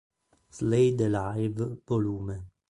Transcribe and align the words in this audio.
Slade 0.57 1.03
Alive, 1.05 1.77
Vol. 1.85 2.41